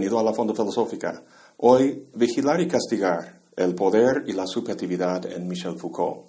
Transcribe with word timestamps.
bienvenido 0.00 0.18
a 0.18 0.22
la 0.22 0.32
Fondo 0.32 0.54
Filosófica. 0.54 1.22
Hoy, 1.58 2.06
Vigilar 2.14 2.58
y 2.62 2.66
Castigar, 2.66 3.38
el 3.54 3.74
poder 3.74 4.24
y 4.26 4.32
la 4.32 4.46
subjetividad 4.46 5.26
en 5.26 5.46
Michel 5.46 5.76
Foucault. 5.76 6.22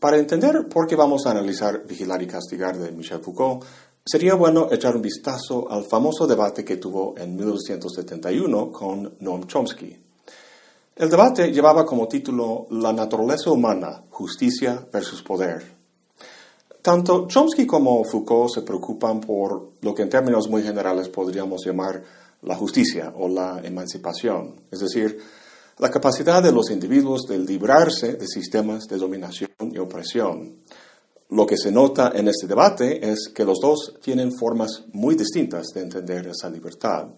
Para 0.00 0.16
entender 0.16 0.66
por 0.66 0.86
qué 0.86 0.96
vamos 0.96 1.26
a 1.26 1.32
analizar 1.32 1.84
Vigilar 1.86 2.22
y 2.22 2.26
Castigar 2.26 2.78
de 2.78 2.90
Michel 2.90 3.20
Foucault, 3.20 3.62
sería 4.02 4.32
bueno 4.32 4.68
echar 4.72 4.96
un 4.96 5.02
vistazo 5.02 5.70
al 5.70 5.84
famoso 5.84 6.26
debate 6.26 6.64
que 6.64 6.78
tuvo 6.78 7.14
en 7.18 7.36
1971 7.36 8.72
con 8.72 9.14
Noam 9.20 9.46
Chomsky. 9.46 9.94
El 10.96 11.10
debate 11.10 11.52
llevaba 11.52 11.84
como 11.84 12.08
título 12.08 12.66
La 12.70 12.94
naturaleza 12.94 13.50
humana, 13.50 14.04
justicia 14.08 14.86
versus 14.90 15.22
poder. 15.22 15.82
Tanto 16.80 17.28
Chomsky 17.28 17.66
como 17.66 18.02
Foucault 18.04 18.54
se 18.54 18.62
preocupan 18.62 19.20
por 19.20 19.72
lo 19.82 19.94
que 19.94 20.00
en 20.00 20.08
términos 20.08 20.48
muy 20.48 20.62
generales 20.62 21.10
podríamos 21.10 21.64
llamar 21.64 22.21
la 22.42 22.56
justicia 22.56 23.12
o 23.16 23.28
la 23.28 23.60
emancipación, 23.64 24.62
es 24.70 24.80
decir, 24.80 25.18
la 25.78 25.90
capacidad 25.90 26.42
de 26.42 26.52
los 26.52 26.70
individuos 26.70 27.22
de 27.22 27.38
librarse 27.38 28.14
de 28.14 28.26
sistemas 28.26 28.84
de 28.84 28.98
dominación 28.98 29.50
y 29.72 29.78
opresión. 29.78 30.58
Lo 31.30 31.46
que 31.46 31.56
se 31.56 31.72
nota 31.72 32.12
en 32.14 32.28
este 32.28 32.46
debate 32.46 33.10
es 33.10 33.30
que 33.34 33.44
los 33.44 33.58
dos 33.58 33.94
tienen 34.02 34.32
formas 34.32 34.84
muy 34.92 35.14
distintas 35.14 35.68
de 35.74 35.80
entender 35.80 36.26
esa 36.28 36.50
libertad. 36.50 37.08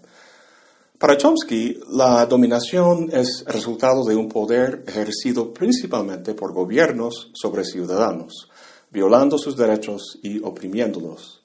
Para 0.99 1.17
Chomsky, 1.17 1.81
la 1.91 2.25
dominación 2.25 3.11
es 3.13 3.45
resultado 3.47 4.05
de 4.05 4.15
un 4.15 4.29
poder 4.29 4.85
ejercido 4.87 5.53
principalmente 5.53 6.35
por 6.35 6.53
gobiernos 6.53 7.31
sobre 7.35 7.65
ciudadanos, 7.65 8.49
violando 8.91 9.37
sus 9.37 9.57
derechos 9.57 10.19
y 10.23 10.41
oprimiéndolos. 10.43 11.44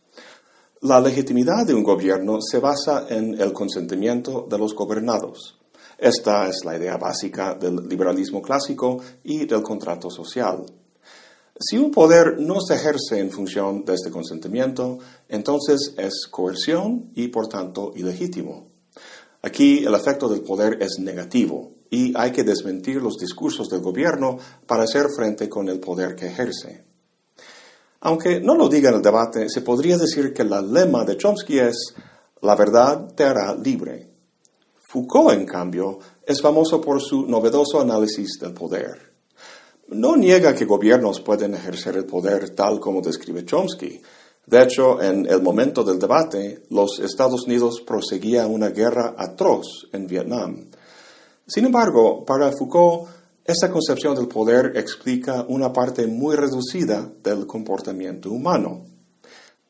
La 0.82 1.02
legitimidad 1.02 1.68
de 1.68 1.74
un 1.74 1.84
gobierno 1.84 2.40
se 2.42 2.58
basa 2.60 3.06
en 3.10 3.34
el 3.42 3.52
consentimiento 3.52 4.48
de 4.50 4.58
los 4.58 4.74
gobernados. 4.74 5.60
Esta 5.98 6.48
es 6.48 6.64
la 6.64 6.78
idea 6.78 6.96
básica 6.96 7.54
del 7.54 7.86
liberalismo 7.90 8.42
clásico 8.42 8.98
y 9.26 9.46
del 9.46 9.62
contrato 9.62 10.10
social. 10.10 10.66
Si 11.60 11.78
un 11.78 11.92
poder 11.92 12.40
no 12.40 12.62
se 12.62 12.76
ejerce 12.76 13.20
en 13.20 13.30
función 13.30 13.84
de 13.84 13.96
este 13.96 14.10
consentimiento, 14.10 15.00
entonces 15.28 15.96
es 15.98 16.28
coerción 16.32 17.12
y 17.14 17.28
por 17.28 17.50
tanto 17.50 17.92
ilegítimo. 17.94 18.70
Aquí 19.42 19.84
el 19.84 19.94
efecto 19.94 20.30
del 20.30 20.44
poder 20.44 20.82
es 20.82 20.98
negativo 21.00 21.74
y 21.90 22.14
hay 22.16 22.32
que 22.32 22.46
desmentir 22.46 23.02
los 23.02 23.18
discursos 23.18 23.68
del 23.68 23.82
gobierno 23.82 24.38
para 24.66 24.84
hacer 24.84 25.08
frente 25.14 25.50
con 25.50 25.68
el 25.68 25.82
poder 25.82 26.16
que 26.16 26.28
ejerce. 26.28 26.89
Aunque 28.02 28.40
no 28.40 28.56
lo 28.56 28.70
diga 28.70 28.90
en 28.90 28.96
el 28.96 29.02
debate, 29.02 29.50
se 29.50 29.62
podría 29.62 29.98
decir 29.98 30.34
que 30.34 30.44
el 30.44 30.50
lema 30.72 31.04
de 31.04 31.18
Chomsky 31.18 31.60
es 31.60 31.94
la 32.42 32.56
verdad 32.56 33.14
te 33.14 33.24
hará 33.24 33.54
libre. 33.54 34.08
Foucault, 34.88 35.34
en 35.34 35.46
cambio, 35.46 36.00
es 36.26 36.42
famoso 36.42 36.80
por 36.80 37.02
su 37.02 37.26
novedoso 37.28 37.82
análisis 37.82 38.40
del 38.40 38.54
poder. 38.54 39.14
No 39.90 40.16
niega 40.16 40.56
que 40.56 40.66
gobiernos 40.66 41.20
pueden 41.20 41.54
ejercer 41.56 41.98
el 41.98 42.06
poder 42.06 42.52
tal 42.52 42.80
como 42.80 43.02
describe 43.02 43.44
Chomsky. 43.44 44.02
De 44.46 44.64
hecho, 44.64 45.02
en 45.02 45.26
el 45.26 45.42
momento 45.42 45.84
del 45.84 46.00
debate, 46.00 46.64
los 46.70 47.00
Estados 47.00 47.46
Unidos 47.46 47.84
proseguían 47.86 48.52
una 48.52 48.70
guerra 48.70 49.16
atroz 49.18 49.88
en 49.92 50.08
Vietnam. 50.08 50.70
Sin 51.46 51.66
embargo, 51.66 52.24
para 52.24 52.52
Foucault, 52.52 53.10
esta 53.50 53.72
concepción 53.72 54.14
del 54.14 54.28
poder 54.28 54.74
explica 54.76 55.44
una 55.50 55.74
parte 55.74 56.06
muy 56.06 56.36
reducida 56.36 57.12
del 57.24 57.48
comportamiento 57.48 58.30
humano. 58.30 58.86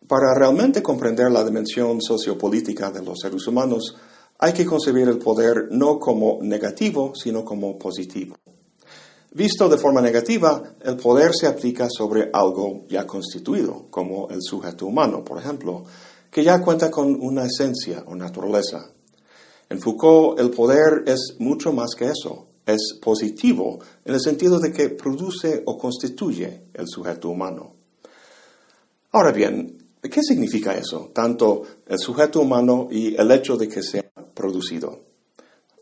Para 0.06 0.34
realmente 0.36 0.84
comprender 0.84 1.32
la 1.32 1.46
dimensión 1.46 2.02
sociopolítica 2.02 2.92
de 2.92 3.02
los 3.02 3.20
seres 3.22 3.48
humanos, 3.48 3.96
hay 4.38 4.52
que 4.52 4.66
concebir 4.66 5.08
el 5.08 5.18
poder 5.18 5.70
no 5.72 5.98
como 5.98 6.40
negativo, 6.42 7.14
sino 7.16 7.46
como 7.46 7.80
positivo. 7.80 8.36
Visto 9.32 9.70
de 9.70 9.78
forma 9.78 10.02
negativa, 10.02 10.62
el 10.82 10.98
poder 10.98 11.32
se 11.34 11.48
aplica 11.48 11.88
sobre 11.90 12.30
algo 12.34 12.86
ya 12.90 13.08
constituido, 13.08 13.86
como 13.90 14.28
el 14.28 14.42
sujeto 14.42 14.88
humano, 14.88 15.24
por 15.24 15.38
ejemplo, 15.38 15.86
que 16.30 16.44
ya 16.44 16.62
cuenta 16.62 16.92
con 16.92 17.18
una 17.22 17.46
esencia 17.46 18.04
o 18.08 18.14
naturaleza. 18.14 18.92
En 19.70 19.80
Foucault, 19.80 20.38
el 20.38 20.50
poder 20.50 21.04
es 21.06 21.38
mucho 21.40 21.72
más 21.72 21.92
que 21.96 22.08
eso 22.08 22.49
es 22.74 22.98
positivo 23.02 23.80
en 24.06 24.14
el 24.14 24.22
sentido 24.22 24.60
de 24.60 24.72
que 24.72 24.90
produce 24.90 25.64
o 25.66 25.78
constituye 25.78 26.66
el 26.74 26.88
sujeto 26.88 27.30
humano. 27.30 27.76
Ahora 29.12 29.32
bien, 29.32 29.78
¿qué 30.02 30.22
significa 30.24 30.78
eso? 30.78 31.12
Tanto 31.14 31.64
el 31.88 32.00
sujeto 32.00 32.42
humano 32.42 32.88
y 32.92 33.16
el 33.16 33.32
hecho 33.32 33.58
de 33.58 33.68
que 33.68 33.82
sea 33.82 34.10
producido. 34.34 35.00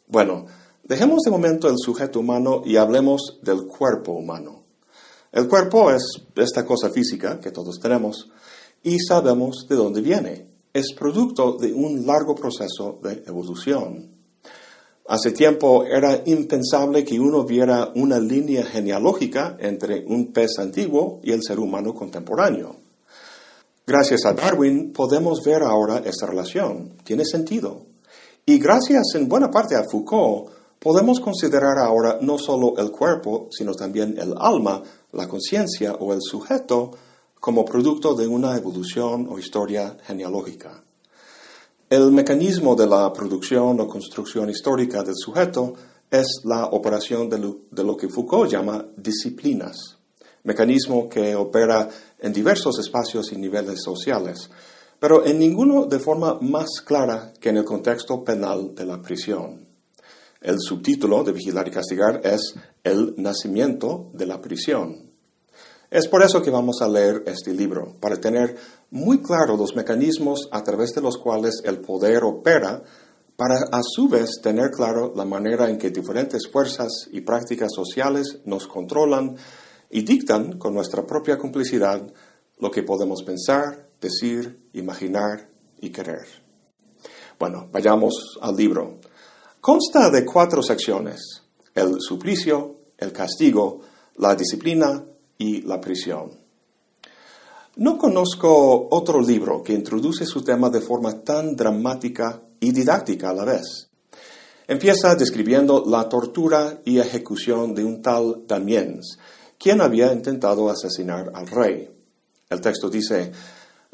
Bueno, 0.08 0.46
dejemos 0.84 1.24
de 1.24 1.32
momento 1.32 1.68
el 1.68 1.78
sujeto 1.78 2.22
humano 2.22 2.62
y 2.66 2.78
hablemos 2.78 3.40
del 3.42 3.66
cuerpo 3.66 4.14
humano. 4.14 4.64
El 5.32 5.48
cuerpo 5.48 5.92
es 5.92 6.04
esta 6.36 6.66
cosa 6.66 6.90
física 6.90 7.40
que 7.40 7.52
todos 7.52 7.80
tenemos 7.80 8.30
y 8.82 8.98
sabemos 9.00 9.68
de 9.68 9.76
dónde 9.76 10.02
viene. 10.02 10.48
Es 10.74 10.94
producto 10.94 11.58
de 11.58 11.74
un 11.74 12.06
largo 12.06 12.34
proceso 12.34 13.00
de 13.04 13.24
evolución. 13.28 14.17
Hace 15.10 15.32
tiempo 15.32 15.86
era 15.86 16.22
impensable 16.26 17.06
que 17.06 17.18
uno 17.18 17.46
viera 17.46 17.94
una 17.96 18.20
línea 18.20 18.66
genealógica 18.66 19.56
entre 19.58 20.04
un 20.06 20.34
pez 20.34 20.60
antiguo 20.60 21.22
y 21.24 21.32
el 21.32 21.42
ser 21.44 21.60
humano 21.60 21.94
contemporáneo. 21.94 22.76
Gracias 23.86 24.26
a 24.26 24.34
Darwin 24.34 24.92
podemos 24.92 25.42
ver 25.46 25.64
ahora 25.64 26.00
esta 26.00 26.26
relación. 26.26 26.92
Tiene 27.06 27.24
sentido. 27.24 27.84
Y 28.46 28.60
gracias 28.60 29.16
en 29.16 29.30
buena 29.30 29.50
parte 29.50 29.76
a 29.76 29.86
Foucault 29.90 30.50
podemos 30.78 31.22
considerar 31.22 31.78
ahora 31.80 32.18
no 32.22 32.38
solo 32.38 32.74
el 32.78 32.92
cuerpo, 32.92 33.48
sino 33.50 33.74
también 33.74 34.18
el 34.18 34.34
alma, 34.38 34.84
la 35.14 35.30
conciencia 35.30 35.94
o 35.94 36.12
el 36.12 36.20
sujeto 36.22 36.92
como 37.40 37.64
producto 37.64 38.14
de 38.14 38.28
una 38.28 38.58
evolución 38.58 39.26
o 39.30 39.40
historia 39.40 39.96
genealógica. 40.04 40.84
El 41.90 42.12
mecanismo 42.12 42.76
de 42.76 42.86
la 42.86 43.14
producción 43.14 43.80
o 43.80 43.88
construcción 43.88 44.50
histórica 44.50 45.04
del 45.04 45.16
sujeto 45.16 45.74
es 46.12 46.42
la 46.44 46.66
operación 46.66 47.30
de 47.30 47.40
lo, 47.82 47.96
que 47.96 48.10
Foucault 48.10 48.52
llama 48.52 48.86
disciplinas, 48.98 49.98
mecanismo 50.44 51.08
que 51.08 51.34
opera 51.34 51.88
en 52.20 52.34
diversos 52.34 52.78
espacios 52.80 53.32
y 53.32 53.38
niveles 53.38 53.82
sociales, 53.82 54.50
pero 55.00 55.26
en 55.26 55.40
ninguno 55.40 55.86
de 55.86 56.00
forma 56.00 56.38
más 56.42 56.82
clara 56.86 57.32
que 57.40 57.52
en 57.52 57.58
el 57.58 57.64
contexto 57.64 58.22
penal 58.22 58.76
de 58.76 58.86
la 58.86 59.02
prisión. 59.02 59.66
El 60.42 60.60
subtítulo 60.60 61.24
de 61.24 61.32
Vigilar 61.32 61.70
y 61.70 61.72
Castigar 61.72 62.20
es 62.22 62.54
El 62.84 63.14
nacimiento 63.16 64.12
de 64.12 64.26
la 64.26 64.42
prisión. 64.42 65.07
Es 65.90 66.10
por 66.10 66.22
eso 66.22 66.42
que 66.42 66.50
vamos 66.50 66.82
a 66.82 66.90
leer 66.90 67.24
este 67.28 67.54
libro, 67.54 67.96
para 68.02 68.18
tener 68.18 68.58
muy 68.92 69.22
claro 69.22 69.56
los 69.56 69.74
mecanismos 69.74 70.50
a 70.52 70.62
través 70.62 70.92
de 70.94 71.02
los 71.02 71.18
cuales 71.18 71.62
el 71.64 71.80
poder 71.80 72.26
opera, 72.26 72.84
para 73.38 73.56
a 73.72 73.82
su 73.84 74.10
vez 74.10 74.42
tener 74.44 74.72
claro 74.72 75.14
la 75.16 75.24
manera 75.24 75.70
en 75.70 75.78
que 75.78 75.92
diferentes 75.92 76.50
fuerzas 76.52 77.08
y 77.12 77.22
prácticas 77.22 77.70
sociales 77.74 78.40
nos 78.44 78.68
controlan 78.68 79.38
y 79.90 80.02
dictan 80.02 80.58
con 80.58 80.74
nuestra 80.74 81.06
propia 81.06 81.38
complicidad 81.38 82.06
lo 82.60 82.70
que 82.70 82.84
podemos 82.84 83.24
pensar, 83.24 83.88
decir, 84.02 84.68
imaginar 84.74 85.50
y 85.80 85.90
querer. 85.90 86.28
Bueno, 87.40 87.70
vayamos 87.72 88.38
al 88.42 88.58
libro. 88.58 89.00
Consta 89.62 90.10
de 90.10 90.26
cuatro 90.26 90.62
secciones, 90.62 91.44
el 91.74 92.02
suplicio, 92.02 92.76
el 92.98 93.14
castigo, 93.14 93.80
la 94.18 94.36
disciplina 94.36 95.06
y 95.38 95.62
la 95.62 95.80
prisión. 95.80 96.32
No 97.78 97.98
conozco 97.98 98.88
otro 98.90 99.22
libro 99.22 99.62
que 99.62 99.74
introduce 99.74 100.26
su 100.26 100.44
tema 100.44 100.70
de 100.70 100.82
forma 100.82 101.22
tan 101.22 101.56
dramática 101.56 102.42
y 102.60 102.72
didáctica 102.72 103.30
a 103.30 103.34
la 103.34 103.46
vez. 103.46 103.90
Empieza 104.68 105.16
describiendo 105.16 105.84
la 105.86 106.10
tortura 106.10 106.82
y 106.84 106.98
ejecución 106.98 107.76
de 107.76 107.86
un 107.86 108.02
tal 108.02 108.44
Damiens, 108.48 109.20
quien 109.60 109.82
había 109.82 110.12
intentado 110.12 110.70
asesinar 110.70 111.32
al 111.34 111.48
rey. 111.48 111.90
El 112.50 112.62
texto 112.62 112.90
dice, 112.90 113.32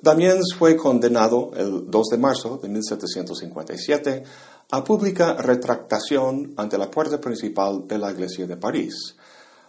Damiens 0.01 0.56
fue 0.57 0.78
condenado 0.78 1.51
el 1.56 1.92
2 1.92 2.07
de 2.07 2.18
marzo 2.18 2.57
de 2.63 2.69
1757 2.69 4.24
a 4.72 4.84
pública 4.84 5.34
retractación 5.34 6.54
ante 6.56 6.78
la 6.78 6.89
puerta 6.89 7.19
principal 7.19 7.86
de 7.86 7.98
la 7.98 8.12
iglesia 8.12 8.48
de 8.48 8.56
París 8.57 9.16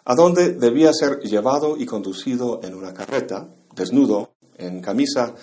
a 0.04 0.14
donde 0.14 0.52
debía 0.52 0.92
ser 0.92 1.20
llevado 1.20 1.76
y 1.76 1.86
conducido 1.86 2.60
en 2.62 2.74
una 2.74 2.92
carreta, 2.92 3.48
desnudo, 3.74 4.30
en 4.56 4.80
camisa, 4.80 5.34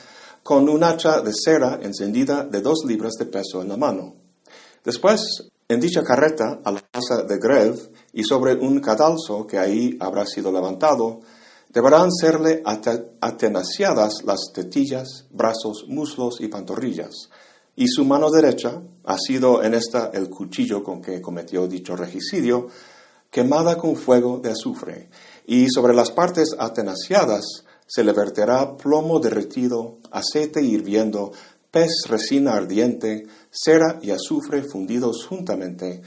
con 0.43 0.69
un 0.69 0.83
hacha 0.83 1.21
de 1.21 1.33
cera 1.33 1.79
encendida 1.81 2.43
de 2.43 2.61
dos 2.61 2.83
libras 2.85 3.13
de 3.19 3.25
peso 3.25 3.61
en 3.61 3.69
la 3.69 3.77
mano. 3.77 4.15
Después, 4.83 5.21
en 5.67 5.79
dicha 5.79 6.03
carreta, 6.03 6.59
a 6.63 6.71
la 6.71 6.81
casa 6.81 7.23
de 7.23 7.37
Greve 7.37 7.77
y 8.13 8.23
sobre 8.23 8.55
un 8.55 8.79
cadalso 8.79 9.45
que 9.47 9.57
ahí 9.57 9.97
habrá 9.99 10.25
sido 10.25 10.51
levantado, 10.51 11.21
deberán 11.69 12.11
serle 12.11 12.61
atenaciadas 13.21 14.23
las 14.25 14.51
tetillas, 14.53 15.27
brazos, 15.31 15.85
muslos 15.87 16.41
y 16.41 16.47
pantorrillas, 16.47 17.29
y 17.75 17.87
su 17.87 18.03
mano 18.03 18.29
derecha 18.29 18.81
ha 19.05 19.17
sido 19.17 19.63
en 19.63 19.73
esta 19.73 20.11
el 20.13 20.29
cuchillo 20.29 20.83
con 20.83 21.01
que 21.01 21.21
cometió 21.21 21.67
dicho 21.67 21.95
regicidio, 21.95 22.67
quemada 23.31 23.77
con 23.77 23.95
fuego 23.95 24.39
de 24.39 24.51
azufre, 24.51 25.09
y 25.47 25.69
sobre 25.69 25.93
las 25.93 26.11
partes 26.11 26.49
atenaciadas 26.59 27.63
se 27.87 28.03
le 28.03 28.11
verterá 28.11 28.77
plomo 28.77 29.19
derretido, 29.19 29.97
aceite 30.11 30.61
hirviendo, 30.61 31.31
pez 31.71 32.03
resina 32.07 32.53
ardiente, 32.53 33.25
cera 33.49 33.99
y 34.01 34.11
azufre 34.11 34.63
fundidos 34.63 35.25
juntamente, 35.25 36.01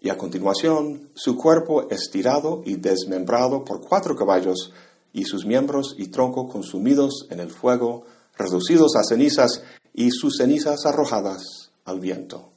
y 0.00 0.10
a 0.10 0.18
continuación 0.18 1.10
su 1.14 1.36
cuerpo 1.36 1.88
estirado 1.90 2.62
y 2.64 2.76
desmembrado 2.76 3.64
por 3.64 3.80
cuatro 3.80 4.16
caballos, 4.16 4.72
y 5.12 5.24
sus 5.24 5.46
miembros 5.46 5.94
y 5.96 6.08
tronco 6.08 6.48
consumidos 6.48 7.28
en 7.30 7.38
el 7.38 7.50
fuego, 7.50 8.04
reducidos 8.36 8.96
a 8.96 9.04
cenizas, 9.04 9.62
y 9.92 10.10
sus 10.10 10.38
cenizas 10.38 10.86
arrojadas 10.86 11.70
al 11.84 12.00
viento. 12.00 12.53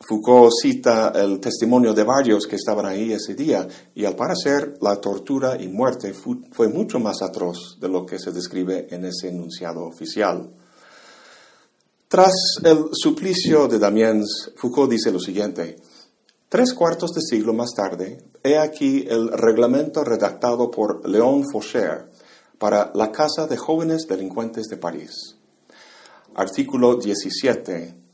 Foucault 0.00 0.52
cita 0.62 1.12
el 1.14 1.40
testimonio 1.40 1.92
de 1.92 2.04
varios 2.04 2.46
que 2.46 2.56
estaban 2.56 2.86
ahí 2.86 3.12
ese 3.12 3.34
día 3.34 3.66
y 3.94 4.04
al 4.04 4.14
parecer 4.14 4.78
la 4.80 5.00
tortura 5.00 5.60
y 5.60 5.68
muerte 5.68 6.14
fue 6.14 6.68
mucho 6.68 7.00
más 7.00 7.20
atroz 7.20 7.78
de 7.80 7.88
lo 7.88 8.06
que 8.06 8.18
se 8.18 8.30
describe 8.30 8.86
en 8.90 9.04
ese 9.04 9.28
enunciado 9.28 9.84
oficial. 9.84 10.50
Tras 12.06 12.32
el 12.62 12.90
suplicio 12.92 13.66
de 13.66 13.78
Damiens, 13.78 14.52
Foucault 14.56 14.90
dice 14.90 15.10
lo 15.10 15.20
siguiente, 15.20 15.76
Tres 16.48 16.72
cuartos 16.72 17.12
de 17.12 17.20
siglo 17.20 17.52
más 17.52 17.74
tarde, 17.76 18.24
he 18.42 18.56
aquí 18.56 19.04
el 19.06 19.28
reglamento 19.28 20.02
redactado 20.02 20.70
por 20.70 21.06
Léon 21.06 21.44
Faucher 21.52 22.08
para 22.58 22.90
la 22.94 23.12
Casa 23.12 23.46
de 23.46 23.58
Jóvenes 23.58 24.06
Delincuentes 24.08 24.66
de 24.68 24.78
París. 24.78 25.36
Artículo 26.34 26.96
17. 26.96 28.07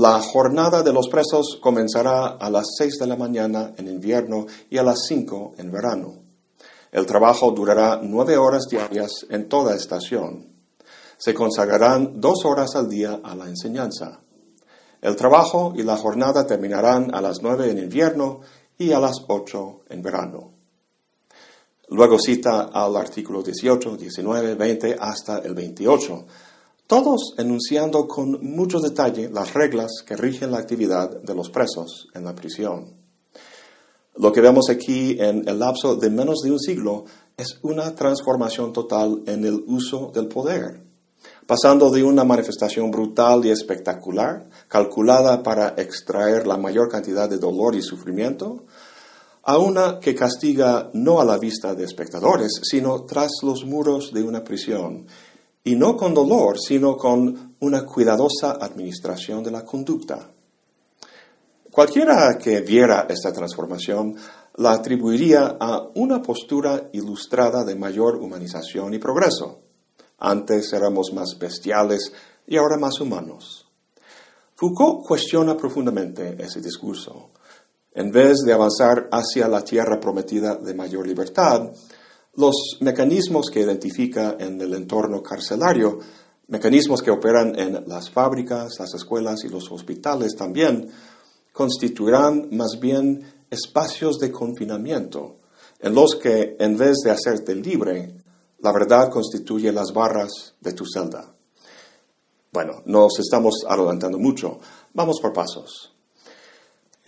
La 0.00 0.20
jornada 0.20 0.82
de 0.82 0.92
los 0.92 1.08
presos 1.08 1.58
comenzará 1.60 2.26
a 2.26 2.50
las 2.50 2.66
6 2.78 2.98
de 3.00 3.06
la 3.06 3.16
mañana 3.16 3.72
en 3.76 3.88
invierno 3.88 4.46
y 4.70 4.78
a 4.78 4.82
las 4.82 5.06
5 5.08 5.54
en 5.58 5.72
verano. 5.72 6.14
El 6.92 7.06
trabajo 7.06 7.50
durará 7.50 8.00
nueve 8.02 8.36
horas 8.36 8.66
diarias 8.70 9.26
en 9.28 9.48
toda 9.48 9.74
estación 9.74 10.58
se 11.18 11.34
consagrarán 11.34 12.20
dos 12.20 12.44
horas 12.44 12.76
al 12.76 12.88
día 12.88 13.20
a 13.22 13.34
la 13.34 13.48
enseñanza. 13.48 14.20
El 15.02 15.16
trabajo 15.16 15.74
y 15.76 15.82
la 15.82 15.96
jornada 15.96 16.46
terminarán 16.46 17.14
a 17.14 17.20
las 17.20 17.42
nueve 17.42 17.70
en 17.70 17.78
invierno 17.78 18.40
y 18.78 18.92
a 18.92 19.00
las 19.00 19.24
ocho 19.26 19.82
en 19.88 20.00
verano. 20.00 20.52
Luego 21.88 22.18
cita 22.18 22.70
al 22.72 22.96
artículo 22.96 23.42
18, 23.42 23.96
19, 23.96 24.54
20 24.54 24.96
hasta 25.00 25.38
el 25.38 25.54
28, 25.54 26.26
todos 26.88 27.34
enunciando 27.38 28.08
con 28.08 28.42
mucho 28.42 28.80
detalle 28.80 29.30
las 29.30 29.54
reglas 29.54 30.02
que 30.04 30.16
rigen 30.16 30.50
la 30.50 30.58
actividad 30.58 31.22
de 31.22 31.34
los 31.34 31.50
presos 31.50 32.08
en 32.14 32.24
la 32.24 32.34
prisión. 32.34 32.94
Lo 34.16 34.32
que 34.32 34.40
vemos 34.40 34.70
aquí 34.70 35.16
en 35.20 35.46
el 35.46 35.60
lapso 35.60 35.94
de 35.94 36.10
menos 36.10 36.40
de 36.42 36.50
un 36.50 36.58
siglo 36.58 37.04
es 37.36 37.60
una 37.62 37.94
transformación 37.94 38.72
total 38.72 39.22
en 39.26 39.44
el 39.44 39.62
uso 39.66 40.10
del 40.12 40.26
poder 40.26 40.88
pasando 41.46 41.90
de 41.90 42.04
una 42.04 42.24
manifestación 42.24 42.90
brutal 42.90 43.44
y 43.46 43.50
espectacular, 43.50 44.50
calculada 44.68 45.42
para 45.42 45.74
extraer 45.78 46.46
la 46.46 46.58
mayor 46.58 46.90
cantidad 46.90 47.28
de 47.28 47.38
dolor 47.38 47.74
y 47.74 47.80
sufrimiento, 47.80 48.66
a 49.44 49.56
una 49.56 49.98
que 49.98 50.14
castiga 50.14 50.90
no 50.92 51.22
a 51.22 51.24
la 51.24 51.38
vista 51.38 51.74
de 51.74 51.84
espectadores, 51.84 52.60
sino 52.62 53.04
tras 53.04 53.30
los 53.42 53.64
muros 53.64 54.12
de 54.12 54.22
una 54.22 54.44
prisión, 54.44 55.06
y 55.68 55.76
no 55.76 55.98
con 55.98 56.14
dolor, 56.14 56.58
sino 56.58 56.96
con 56.96 57.56
una 57.60 57.84
cuidadosa 57.84 58.52
administración 58.52 59.44
de 59.44 59.50
la 59.50 59.66
conducta. 59.66 60.30
Cualquiera 61.70 62.38
que 62.38 62.62
viera 62.62 63.06
esta 63.06 63.34
transformación 63.34 64.16
la 64.56 64.72
atribuiría 64.72 65.58
a 65.60 65.82
una 65.96 66.22
postura 66.22 66.88
ilustrada 66.94 67.64
de 67.64 67.74
mayor 67.74 68.16
humanización 68.16 68.94
y 68.94 68.98
progreso. 68.98 69.60
Antes 70.20 70.72
éramos 70.72 71.12
más 71.12 71.36
bestiales 71.38 72.14
y 72.46 72.56
ahora 72.56 72.78
más 72.78 72.98
humanos. 72.98 73.68
Foucault 74.54 75.06
cuestiona 75.06 75.54
profundamente 75.54 76.34
ese 76.42 76.62
discurso. 76.62 77.28
En 77.92 78.10
vez 78.10 78.38
de 78.38 78.54
avanzar 78.54 79.10
hacia 79.12 79.48
la 79.48 79.62
tierra 79.62 80.00
prometida 80.00 80.54
de 80.54 80.72
mayor 80.72 81.06
libertad, 81.06 81.70
los 82.38 82.78
mecanismos 82.78 83.50
que 83.50 83.60
identifica 83.60 84.36
en 84.38 84.60
el 84.60 84.72
entorno 84.72 85.20
carcelario, 85.24 85.98
mecanismos 86.46 87.02
que 87.02 87.10
operan 87.10 87.58
en 87.58 87.88
las 87.88 88.10
fábricas, 88.10 88.78
las 88.78 88.94
escuelas 88.94 89.42
y 89.42 89.48
los 89.48 89.68
hospitales 89.72 90.36
también, 90.36 90.88
constituirán 91.52 92.48
más 92.52 92.78
bien 92.80 93.24
espacios 93.50 94.20
de 94.20 94.30
confinamiento, 94.30 95.38
en 95.80 95.96
los 95.96 96.14
que, 96.14 96.54
en 96.60 96.76
vez 96.76 96.98
de 97.02 97.10
hacerte 97.10 97.56
libre, 97.56 98.14
la 98.60 98.70
verdad 98.70 99.10
constituye 99.10 99.72
las 99.72 99.92
barras 99.92 100.54
de 100.60 100.72
tu 100.74 100.84
celda. 100.86 101.34
Bueno, 102.52 102.82
nos 102.86 103.18
estamos 103.18 103.64
adelantando 103.68 104.18
mucho. 104.18 104.60
Vamos 104.94 105.18
por 105.20 105.32
pasos. 105.32 105.92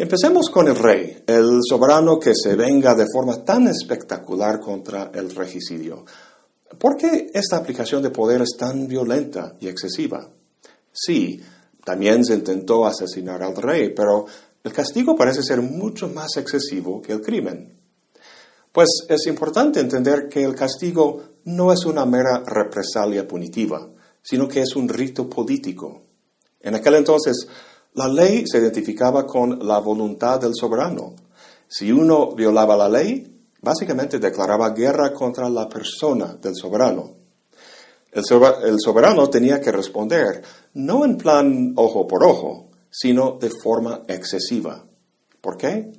Empecemos 0.00 0.49
con 0.49 0.67
el 0.67 0.76
rey, 0.76 1.25
el 1.26 1.58
soberano 1.62 2.19
que 2.19 2.32
se 2.35 2.56
venga 2.56 2.94
de 2.94 3.05
forma 3.12 3.44
tan 3.44 3.69
espectacular 3.69 4.58
contra 4.58 5.11
el 5.12 5.35
regicidio. 5.35 6.06
¿Por 6.79 6.97
qué 6.97 7.31
esta 7.35 7.58
aplicación 7.58 8.02
de 8.02 8.08
poder 8.08 8.41
es 8.41 8.56
tan 8.56 8.88
violenta 8.88 9.56
y 9.61 9.69
excesiva? 9.69 10.26
Sí, 10.91 11.38
también 11.85 12.25
se 12.25 12.32
intentó 12.32 12.87
asesinar 12.87 13.43
al 13.43 13.55
rey, 13.55 13.93
pero 13.94 14.25
el 14.64 14.73
castigo 14.73 15.14
parece 15.14 15.43
ser 15.43 15.61
mucho 15.61 16.08
más 16.08 16.35
excesivo 16.38 17.02
que 17.02 17.12
el 17.12 17.20
crimen. 17.20 17.79
Pues 18.73 18.88
es 19.06 19.26
importante 19.26 19.81
entender 19.81 20.31
que 20.31 20.43
el 20.43 20.55
castigo 20.55 21.23
no 21.44 21.75
es 21.75 21.85
una 21.85 22.06
mera 22.06 22.43
represalia 22.47 23.29
punitiva, 23.29 23.87
sino 24.23 24.49
que 24.49 24.62
es 24.62 24.75
un 24.76 24.88
rito 24.88 25.29
político. 25.29 26.05
En 26.58 26.75
aquel 26.75 26.94
entonces, 26.94 27.47
la 27.94 28.08
ley 28.08 28.44
se 28.46 28.58
identificaba 28.58 29.26
con 29.26 29.66
la 29.66 29.78
voluntad 29.81 30.40
del 30.40 30.54
soberano. 30.54 31.14
Si 31.66 31.90
uno 31.90 32.32
violaba 32.35 32.76
la 32.76 32.88
ley, 32.88 33.40
básicamente 33.61 34.18
declaraba 34.18 34.70
guerra 34.70 35.12
contra 35.12 35.49
la 35.49 35.68
persona 35.68 36.37
del 36.40 36.54
soberano. 36.54 37.16
El, 38.12 38.80
soberano 38.80 39.30
tenía 39.30 39.61
que 39.61 39.70
responder, 39.70 40.42
no 40.75 41.04
en 41.04 41.16
plan 41.16 41.75
ojo 41.76 42.09
por 42.09 42.25
ojo, 42.25 42.70
sino 42.90 43.38
de 43.40 43.50
forma 43.50 44.02
excesiva. 44.09 44.85
¿Por 45.40 45.56
qué? 45.56 45.92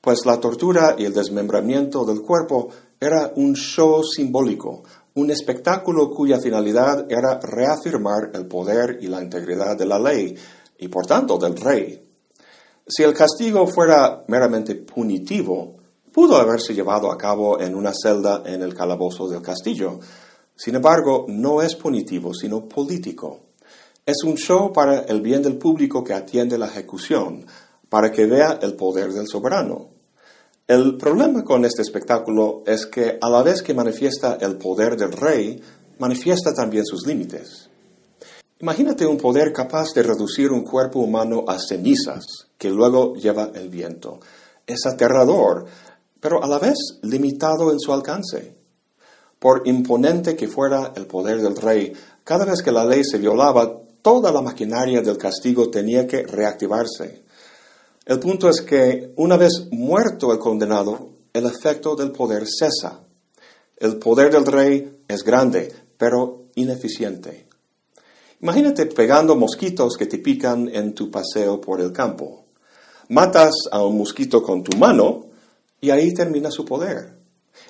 Pues 0.00 0.24
la 0.26 0.38
tortura 0.38 0.94
y 0.96 1.04
el 1.04 1.12
desmembramiento 1.12 2.04
del 2.04 2.22
cuerpo 2.22 2.68
era 3.00 3.32
un 3.34 3.54
show 3.54 4.04
simbólico, 4.04 4.84
un 5.14 5.30
espectáculo 5.32 6.10
cuya 6.10 6.38
finalidad 6.38 7.10
era 7.10 7.40
reafirmar 7.40 8.30
el 8.34 8.46
poder 8.46 8.98
y 9.00 9.08
la 9.08 9.20
integridad 9.20 9.76
de 9.76 9.86
la 9.86 9.98
ley 9.98 10.36
y 10.78 10.88
por 10.88 11.06
tanto 11.06 11.36
del 11.38 11.56
rey. 11.56 12.02
Si 12.86 13.02
el 13.02 13.12
castigo 13.12 13.66
fuera 13.66 14.24
meramente 14.28 14.74
punitivo, 14.76 15.76
pudo 16.12 16.36
haberse 16.36 16.74
llevado 16.74 17.12
a 17.12 17.18
cabo 17.18 17.60
en 17.60 17.74
una 17.74 17.92
celda 17.92 18.42
en 18.46 18.62
el 18.62 18.74
calabozo 18.74 19.28
del 19.28 19.42
castillo. 19.42 20.00
Sin 20.56 20.74
embargo, 20.74 21.26
no 21.28 21.60
es 21.60 21.74
punitivo, 21.74 22.32
sino 22.32 22.66
político. 22.66 23.40
Es 24.06 24.24
un 24.24 24.36
show 24.36 24.72
para 24.72 25.00
el 25.00 25.20
bien 25.20 25.42
del 25.42 25.58
público 25.58 26.02
que 26.02 26.14
atiende 26.14 26.56
la 26.56 26.66
ejecución, 26.66 27.44
para 27.88 28.10
que 28.10 28.26
vea 28.26 28.58
el 28.62 28.74
poder 28.74 29.12
del 29.12 29.28
soberano. 29.28 29.90
El 30.66 30.96
problema 30.96 31.44
con 31.44 31.64
este 31.64 31.82
espectáculo 31.82 32.62
es 32.66 32.86
que 32.86 33.18
a 33.20 33.28
la 33.28 33.42
vez 33.42 33.62
que 33.62 33.74
manifiesta 33.74 34.38
el 34.40 34.56
poder 34.56 34.96
del 34.96 35.12
rey, 35.12 35.60
manifiesta 35.98 36.54
también 36.54 36.84
sus 36.84 37.06
límites. 37.06 37.68
Imagínate 38.60 39.06
un 39.06 39.18
poder 39.18 39.52
capaz 39.52 39.94
de 39.94 40.02
reducir 40.02 40.50
un 40.50 40.64
cuerpo 40.64 40.98
humano 40.98 41.44
a 41.46 41.60
cenizas 41.60 42.24
que 42.58 42.70
luego 42.70 43.14
lleva 43.14 43.52
el 43.54 43.68
viento. 43.68 44.18
Es 44.66 44.84
aterrador, 44.84 45.66
pero 46.18 46.42
a 46.42 46.48
la 46.48 46.58
vez 46.58 46.98
limitado 47.02 47.70
en 47.70 47.78
su 47.78 47.92
alcance. 47.92 48.56
Por 49.38 49.62
imponente 49.68 50.34
que 50.34 50.48
fuera 50.48 50.92
el 50.96 51.06
poder 51.06 51.40
del 51.40 51.54
rey, 51.54 51.92
cada 52.24 52.44
vez 52.44 52.60
que 52.60 52.72
la 52.72 52.84
ley 52.84 53.04
se 53.04 53.18
violaba, 53.18 53.80
toda 54.02 54.32
la 54.32 54.42
maquinaria 54.42 55.02
del 55.02 55.18
castigo 55.18 55.70
tenía 55.70 56.04
que 56.08 56.24
reactivarse. 56.24 57.22
El 58.06 58.18
punto 58.18 58.48
es 58.48 58.62
que 58.62 59.12
una 59.16 59.36
vez 59.36 59.68
muerto 59.70 60.32
el 60.32 60.40
condenado, 60.40 61.10
el 61.32 61.46
efecto 61.46 61.94
del 61.94 62.10
poder 62.10 62.44
cesa. 62.48 63.00
El 63.76 63.98
poder 63.98 64.32
del 64.32 64.46
rey 64.46 65.04
es 65.06 65.22
grande, 65.22 65.72
pero 65.96 66.46
ineficiente. 66.56 67.47
Imagínate 68.40 68.86
pegando 68.86 69.34
mosquitos 69.34 69.96
que 69.96 70.06
te 70.06 70.18
pican 70.18 70.68
en 70.72 70.94
tu 70.94 71.10
paseo 71.10 71.60
por 71.60 71.80
el 71.80 71.92
campo. 71.92 72.44
Matas 73.08 73.54
a 73.72 73.82
un 73.84 73.98
mosquito 73.98 74.42
con 74.42 74.62
tu 74.62 74.76
mano 74.76 75.26
y 75.80 75.90
ahí 75.90 76.14
termina 76.14 76.50
su 76.50 76.64
poder. 76.64 77.18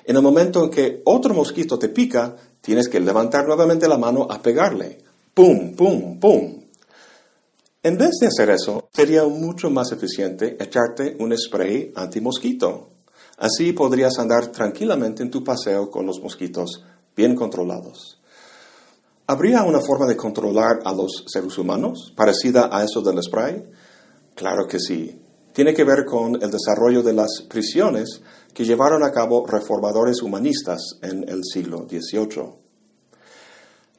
En 0.05 0.15
el 0.15 0.21
momento 0.21 0.63
en 0.63 0.69
que 0.69 1.01
otro 1.05 1.33
mosquito 1.33 1.79
te 1.79 1.89
pica, 1.89 2.35
tienes 2.61 2.87
que 2.87 2.99
levantar 2.99 3.47
nuevamente 3.47 3.87
la 3.87 3.97
mano 3.97 4.27
a 4.29 4.41
pegarle. 4.41 4.99
¡Pum, 5.33 5.75
pum, 5.75 6.19
pum! 6.19 6.63
En 7.81 7.97
vez 7.97 8.11
de 8.19 8.27
hacer 8.27 8.49
eso, 8.49 8.89
sería 8.93 9.23
mucho 9.23 9.69
más 9.69 9.91
eficiente 9.91 10.57
echarte 10.59 11.15
un 11.19 11.35
spray 11.35 11.93
anti-mosquito. 11.95 12.89
Así 13.37 13.71
podrías 13.71 14.19
andar 14.19 14.47
tranquilamente 14.47 15.23
en 15.23 15.31
tu 15.31 15.43
paseo 15.43 15.89
con 15.89 16.05
los 16.05 16.19
mosquitos 16.19 16.83
bien 17.15 17.35
controlados. 17.35 18.18
¿Habría 19.29 19.61
una 19.61 19.79
forma 19.79 20.07
de 20.07 20.17
controlar 20.17 20.79
a 20.83 20.91
los 20.91 21.23
seres 21.27 21.55
humanos 21.59 22.11
parecida 22.15 22.67
a 22.75 22.83
eso 22.83 22.99
del 23.01 23.21
spray? 23.21 23.63
Claro 24.33 24.65
que 24.67 24.79
sí. 24.79 25.21
Tiene 25.53 25.71
que 25.75 25.83
ver 25.83 26.03
con 26.03 26.41
el 26.41 26.49
desarrollo 26.49 27.03
de 27.03 27.13
las 27.13 27.43
prisiones 27.47 28.23
que 28.55 28.65
llevaron 28.65 29.03
a 29.03 29.11
cabo 29.11 29.45
reformadores 29.45 30.23
humanistas 30.23 30.81
en 31.03 31.29
el 31.29 31.43
siglo 31.43 31.85
XVIII. 31.87 32.55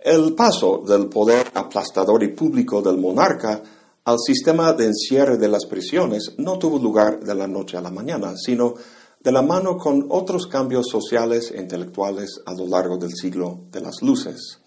El 0.00 0.34
paso 0.34 0.82
del 0.84 1.08
poder 1.08 1.46
aplastador 1.54 2.24
y 2.24 2.34
público 2.34 2.82
del 2.82 2.98
monarca 2.98 3.62
al 4.06 4.18
sistema 4.18 4.72
de 4.72 4.86
encierre 4.86 5.38
de 5.38 5.46
las 5.46 5.64
prisiones 5.66 6.32
no 6.38 6.58
tuvo 6.58 6.80
lugar 6.80 7.20
de 7.20 7.36
la 7.36 7.46
noche 7.46 7.76
a 7.76 7.80
la 7.80 7.92
mañana, 7.92 8.34
sino 8.36 8.74
de 9.20 9.30
la 9.30 9.42
mano 9.42 9.78
con 9.78 10.06
otros 10.08 10.48
cambios 10.48 10.88
sociales 10.88 11.52
e 11.54 11.60
intelectuales 11.60 12.40
a 12.46 12.52
lo 12.52 12.66
largo 12.66 12.96
del 12.96 13.12
siglo 13.14 13.60
de 13.70 13.80
las 13.80 14.02
luces. 14.02 14.59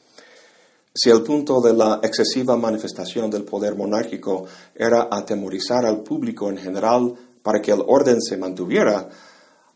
Si 0.95 1.09
el 1.09 1.23
punto 1.23 1.59
de 1.59 1.73
la 1.73 2.00
excesiva 2.03 2.55
manifestación 2.55 3.31
del 3.31 3.45
poder 3.45 3.75
monárquico 3.75 4.45
era 4.75 5.07
atemorizar 5.09 5.85
al 5.85 6.03
público 6.03 6.51
en 6.51 6.57
general 6.57 7.15
para 7.41 7.62
que 7.62 7.71
el 7.71 7.83
orden 7.88 8.21
se 8.21 8.38
mantuviera, 8.38 9.09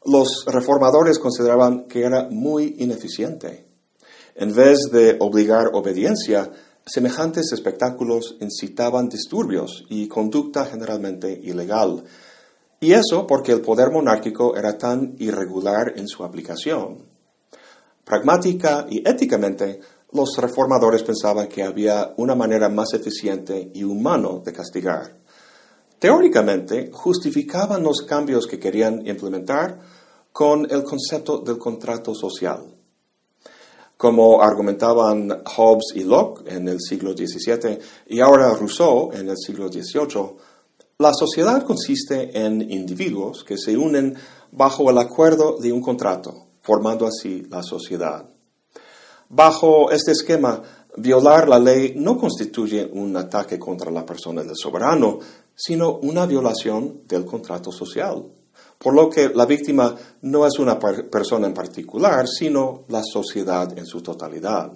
los 0.06 0.46
reformadores 0.46 1.18
consideraban 1.18 1.88
que 1.88 2.04
era 2.04 2.28
muy 2.30 2.76
ineficiente. 2.78 3.66
En 4.36 4.54
vez 4.54 4.78
de 4.92 5.18
obligar 5.20 5.72
obediencia, 5.74 6.52
semejantes 6.86 7.52
espectáculos 7.52 8.38
incitaban 8.40 9.10
disturbios 9.10 9.86
y 9.90 10.08
conducta 10.08 10.66
generalmente 10.66 11.32
ilegal. 11.32 12.04
Y 12.80 12.94
eso 12.94 13.26
porque 13.26 13.54
el 13.54 13.62
poder 13.62 13.90
monárquico 13.90 14.56
era 14.56 14.78
tan 14.78 15.16
irregular 15.18 15.94
en 15.96 16.08
su 16.08 16.24
aplicación. 16.24 17.00
Pragmática 18.06 18.86
y 18.88 19.00
éticamente, 19.00 19.82
los 20.12 20.38
reformadores 20.38 21.04
pensaban 21.04 21.48
que 21.48 21.64
había 21.64 22.14
una 22.18 22.36
manera 22.36 22.70
más 22.70 22.94
eficiente 22.94 23.72
y 23.74 23.84
humano 23.84 24.42
de 24.44 24.54
castigar. 24.54 25.18
Teóricamente, 26.00 26.92
justificaban 26.94 27.84
los 27.84 28.04
cambios 28.04 28.46
que 28.48 28.60
querían 28.60 29.06
implementar 29.08 29.80
con 30.32 30.68
el 30.70 30.84
concepto 30.84 31.40
del 31.40 31.58
contrato 31.58 32.14
social. 32.14 32.64
Como 33.98 34.44
argumentaban 34.44 35.42
Hobbes 35.44 35.94
y 35.96 36.04
Locke 36.04 36.48
en 36.48 36.68
el 36.68 36.80
siglo 36.80 37.14
XVII 37.14 37.80
y 38.06 38.20
ahora 38.20 38.54
Rousseau 38.54 39.12
en 39.12 39.30
el 39.30 39.38
siglo 39.38 39.70
XVIII, 39.70 40.36
la 41.00 41.14
sociedad 41.14 41.64
consiste 41.64 42.46
en 42.46 42.62
individuos 42.72 43.44
que 43.44 43.58
se 43.58 43.76
unen 43.76 44.16
bajo 44.52 44.90
el 44.92 45.00
acuerdo 45.00 45.58
de 45.58 45.72
un 45.72 45.82
contrato, 45.82 46.48
formando 46.62 47.08
así 47.08 47.48
la 47.50 47.64
sociedad. 47.64 48.37
Bajo 49.30 49.92
este 49.92 50.12
esquema, 50.12 50.62
violar 50.98 51.48
la 51.48 51.60
ley 51.60 51.94
no 51.96 52.18
constituye 52.18 52.90
un 52.92 53.16
ataque 53.18 53.60
contra 53.60 53.92
la 53.92 54.06
persona 54.06 54.44
del 54.44 54.56
soberano, 54.56 55.20
sino 55.56 55.98
una 55.98 56.26
violación 56.26 57.02
del 57.08 57.26
contrato 57.26 57.72
social 57.72 58.24
por 58.78 58.94
lo 58.94 59.10
que 59.10 59.30
la 59.30 59.46
víctima 59.46 59.96
no 60.22 60.46
es 60.46 60.60
una 60.60 60.78
persona 60.80 61.48
en 61.48 61.54
particular, 61.54 62.28
sino 62.28 62.84
la 62.90 63.02
sociedad 63.04 63.76
en 63.78 63.86
su 63.86 64.02
totalidad. 64.02 64.72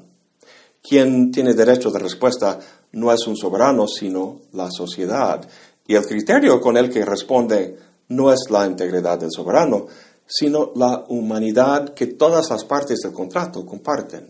Quien 0.81 1.31
tiene 1.31 1.53
derecho 1.53 1.91
de 1.91 1.99
respuesta 1.99 2.59
no 2.93 3.11
es 3.11 3.27
un 3.27 3.37
soberano, 3.37 3.87
sino 3.87 4.41
la 4.53 4.71
sociedad. 4.71 5.47
Y 5.85 5.95
el 5.95 6.05
criterio 6.05 6.59
con 6.59 6.77
el 6.77 6.89
que 6.89 7.05
responde 7.05 7.77
no 8.09 8.33
es 8.33 8.39
la 8.49 8.65
integridad 8.65 9.19
del 9.19 9.31
soberano, 9.31 9.85
sino 10.33 10.71
la 10.75 11.03
humanidad 11.09 11.93
que 11.93 12.07
todas 12.07 12.49
las 12.49 12.63
partes 12.63 12.99
del 12.99 13.11
contrato 13.11 13.65
comparten. 13.65 14.29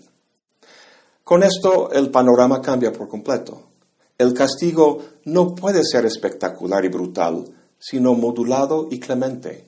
Con 1.23 1.43
esto 1.43 1.91
el 1.91 2.09
panorama 2.09 2.59
cambia 2.59 2.91
por 2.91 3.07
completo. 3.07 3.67
El 4.17 4.33
castigo 4.33 4.97
no 5.25 5.53
puede 5.53 5.83
ser 5.83 6.07
espectacular 6.07 6.83
y 6.85 6.87
brutal, 6.87 7.45
sino 7.77 8.15
modulado 8.15 8.87
y 8.89 8.99
clemente, 8.99 9.67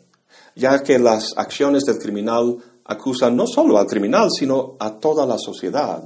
ya 0.55 0.81
que 0.81 0.97
las 0.97 1.33
acciones 1.37 1.83
del 1.83 1.99
criminal 1.99 2.57
acusan 2.85 3.35
no 3.35 3.45
solo 3.45 3.77
al 3.77 3.85
criminal, 3.85 4.29
sino 4.31 4.75
a 4.79 4.97
toda 4.97 5.27
la 5.27 5.37
sociedad. 5.37 6.03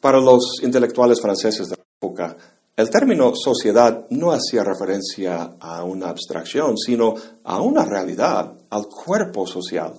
Para 0.00 0.20
los 0.20 0.62
intelectuales 0.62 1.20
franceses 1.20 1.68
de 1.68 1.76
la 1.76 1.82
época, 2.00 2.36
el 2.74 2.88
término 2.88 3.32
sociedad 3.34 4.06
no 4.10 4.32
hacía 4.32 4.64
referencia 4.64 5.56
a 5.60 5.84
una 5.84 6.08
abstracción, 6.08 6.78
sino 6.78 7.14
a 7.44 7.60
una 7.60 7.84
realidad, 7.84 8.54
al 8.70 8.86
cuerpo 8.86 9.46
social. 9.46 9.94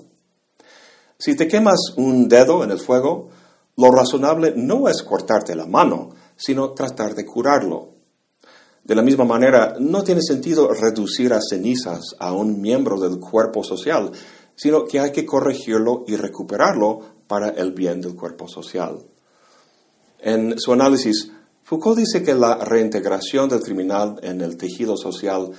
Si 1.17 1.35
te 1.35 1.47
quemas 1.47 1.93
un 1.97 2.27
dedo 2.27 2.63
en 2.63 2.71
el 2.71 2.79
fuego, 2.79 3.29
lo 3.77 3.91
razonable 3.91 4.53
no 4.55 4.89
es 4.89 5.03
cortarte 5.03 5.55
la 5.55 5.67
mano, 5.67 6.09
sino 6.35 6.71
tratar 6.71 7.13
de 7.13 7.25
curarlo. 7.25 7.93
De 8.83 8.95
la 8.95 9.03
misma 9.03 9.23
manera, 9.23 9.75
no 9.79 10.03
tiene 10.03 10.21
sentido 10.21 10.73
reducir 10.73 11.31
a 11.31 11.39
cenizas 11.41 12.15
a 12.19 12.33
un 12.33 12.59
miembro 12.59 12.99
del 12.99 13.19
cuerpo 13.19 13.63
social, 13.63 14.11
sino 14.55 14.85
que 14.85 14.99
hay 14.99 15.11
que 15.11 15.25
corregirlo 15.25 16.03
y 16.07 16.15
recuperarlo 16.15 16.99
para 17.27 17.49
el 17.49 17.71
bien 17.71 18.01
del 18.01 18.15
cuerpo 18.15 18.47
social. 18.47 18.99
En 20.19 20.59
su 20.59 20.73
análisis, 20.73 21.31
Foucault 21.63 21.97
dice 21.97 22.23
que 22.23 22.33
la 22.33 22.55
reintegración 22.55 23.47
del 23.47 23.61
criminal 23.61 24.19
en 24.21 24.41
el 24.41 24.57
tejido 24.57 24.97
social 24.97 25.51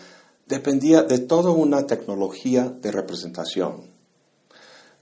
dependía 0.46 1.02
de 1.02 1.20
toda 1.20 1.50
una 1.50 1.86
tecnología 1.86 2.68
de 2.68 2.92
representación. 2.92 3.90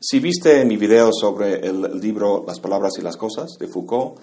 Si 0.01 0.21
viste 0.21 0.65
mi 0.65 0.77
video 0.77 1.11
sobre 1.13 1.67
el 1.67 2.01
libro 2.01 2.45
Las 2.47 2.61
palabras 2.61 2.93
y 2.99 3.03
las 3.03 3.17
cosas 3.17 3.51
de 3.59 3.67
Foucault, 3.67 4.19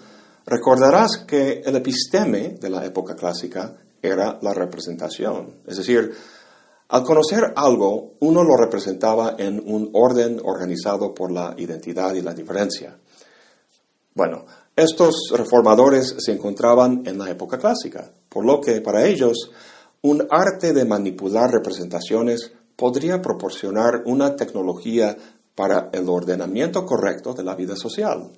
recordarás 0.45 1.25
que 1.27 1.62
el 1.65 1.75
episteme 1.75 2.57
de 2.59 2.69
la 2.69 2.86
época 2.86 3.15
clásica 3.15 3.75
era 4.01 4.39
la 4.41 4.53
representación. 4.53 5.62
Es 5.67 5.77
decir, 5.77 6.12
al 6.88 7.03
conocer 7.03 7.53
algo, 7.55 8.13
uno 8.19 8.43
lo 8.43 8.57
representaba 8.57 9.36
en 9.38 9.62
un 9.63 9.89
orden 9.93 10.41
organizado 10.43 11.13
por 11.13 11.31
la 11.31 11.53
identidad 11.57 12.15
y 12.15 12.21
la 12.21 12.33
diferencia. 12.33 12.98
Bueno, 14.13 14.46
estos 14.75 15.32
reformadores 15.32 16.16
se 16.20 16.32
encontraban 16.32 17.04
en 17.06 17.18
la 17.18 17.30
época 17.30 17.58
clásica, 17.58 18.12
por 18.28 18.46
lo 18.46 18.60
que 18.60 18.82
para 18.82 19.06
ellos 19.06 19.51
un 20.01 20.25
arte 20.30 20.74
de 20.74 20.86
manipular 20.86 21.51
representaciones 21.51 22.51
podría 22.75 23.22
proporcionar 23.22 24.04
una 24.06 24.36
tecnología 24.36 25.18
para 25.54 25.89
el 25.92 26.08
ordenamiento 26.08 26.86
correcto 26.86 27.34
de 27.34 27.44
la 27.44 27.56
vida 27.56 27.75
social. 27.75 28.32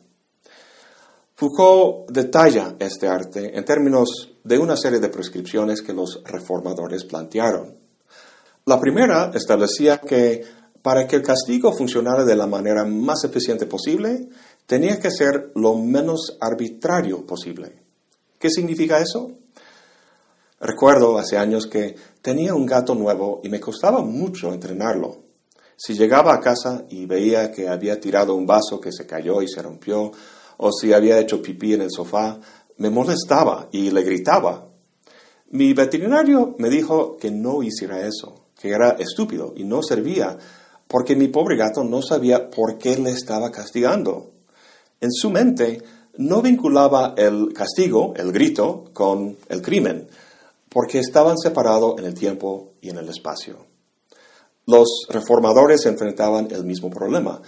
Foucault 1.35 2.09
detalla 2.11 2.75
este 2.79 3.07
arte 3.07 3.57
en 3.57 3.63
términos 3.65 4.31
de 4.43 4.57
una 4.57 4.75
serie 4.75 4.99
de 4.99 5.09
prescripciones 5.09 5.81
que 5.81 5.93
los 5.93 6.21
reformadores 6.23 7.03
plantearon. 7.03 7.77
La 8.65 8.79
primera 8.79 9.31
establecía 9.33 9.99
que 9.99 10.43
para 10.81 11.07
que 11.07 11.15
el 11.15 11.21
castigo 11.21 11.71
funcionara 11.71 12.25
de 12.25 12.35
la 12.35 12.47
manera 12.47 12.85
más 12.85 13.23
eficiente 13.23 13.65
posible, 13.65 14.29
tenía 14.71 15.01
que 15.01 15.11
ser 15.11 15.51
lo 15.55 15.75
menos 15.75 16.37
arbitrario 16.39 17.25
posible. 17.25 17.73
¿Qué 18.39 18.49
significa 18.49 19.01
eso? 19.01 19.33
Recuerdo 20.61 21.17
hace 21.17 21.37
años 21.37 21.67
que 21.67 21.93
tenía 22.21 22.55
un 22.55 22.65
gato 22.65 22.95
nuevo 22.95 23.41
y 23.43 23.49
me 23.49 23.59
costaba 23.59 24.01
mucho 24.01 24.53
entrenarlo. 24.53 25.23
Si 25.75 25.93
llegaba 25.93 26.33
a 26.33 26.39
casa 26.39 26.85
y 26.89 27.05
veía 27.05 27.51
que 27.51 27.67
había 27.67 27.99
tirado 27.99 28.33
un 28.33 28.45
vaso 28.45 28.79
que 28.79 28.93
se 28.93 29.05
cayó 29.05 29.41
y 29.41 29.49
se 29.49 29.61
rompió, 29.61 30.09
o 30.55 30.71
si 30.71 30.93
había 30.93 31.19
hecho 31.19 31.41
pipí 31.41 31.73
en 31.73 31.81
el 31.81 31.91
sofá, 31.91 32.39
me 32.77 32.89
molestaba 32.89 33.67
y 33.73 33.91
le 33.91 34.03
gritaba. 34.03 34.69
Mi 35.49 35.73
veterinario 35.73 36.55
me 36.59 36.69
dijo 36.69 37.17
que 37.17 37.29
no 37.29 37.61
hiciera 37.61 38.07
eso, 38.07 38.45
que 38.57 38.69
era 38.69 38.91
estúpido 38.91 39.53
y 39.53 39.65
no 39.65 39.83
servía, 39.83 40.37
porque 40.87 41.17
mi 41.17 41.27
pobre 41.27 41.57
gato 41.57 41.83
no 41.83 42.01
sabía 42.01 42.49
por 42.49 42.77
qué 42.77 42.97
le 42.97 43.09
estaba 43.09 43.51
castigando. 43.51 44.31
En 45.01 45.11
su 45.11 45.29
mente 45.29 45.83
no 46.17 46.41
vinculaba 46.41 47.15
el 47.17 47.51
castigo, 47.53 48.13
el 48.15 48.31
grito, 48.31 48.85
con 48.93 49.37
el 49.49 49.61
crimen, 49.61 50.07
porque 50.69 50.99
estaban 50.99 51.37
separados 51.37 51.99
en 51.99 52.05
el 52.05 52.13
tiempo 52.13 52.73
y 52.81 52.89
en 52.89 52.97
el 52.97 53.09
espacio. 53.09 53.57
Los 54.65 55.07
reformadores 55.09 55.85
enfrentaban 55.85 56.47
el 56.51 56.63
mismo 56.63 56.89
problema 56.89 57.41